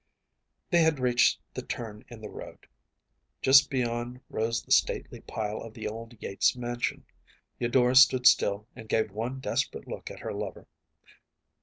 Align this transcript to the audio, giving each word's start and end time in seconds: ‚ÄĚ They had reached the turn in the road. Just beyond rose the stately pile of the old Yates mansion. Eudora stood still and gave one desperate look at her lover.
‚ÄĚ 0.01 0.71
They 0.71 0.81
had 0.81 0.99
reached 0.99 1.39
the 1.53 1.61
turn 1.61 2.03
in 2.07 2.21
the 2.21 2.27
road. 2.31 2.65
Just 3.39 3.69
beyond 3.69 4.19
rose 4.31 4.63
the 4.63 4.71
stately 4.71 5.19
pile 5.21 5.61
of 5.61 5.75
the 5.75 5.87
old 5.87 6.17
Yates 6.19 6.55
mansion. 6.55 7.05
Eudora 7.59 7.95
stood 7.95 8.25
still 8.25 8.65
and 8.75 8.89
gave 8.89 9.11
one 9.11 9.39
desperate 9.39 9.87
look 9.87 10.09
at 10.09 10.21
her 10.21 10.33
lover. 10.33 10.65